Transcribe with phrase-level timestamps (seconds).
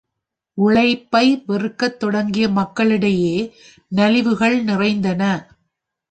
[0.57, 3.35] உழைப்பை வெறுக்கத் தொடங்கிய மக்களிடையே
[3.95, 5.21] நலிவுகள் நிறைந்தன.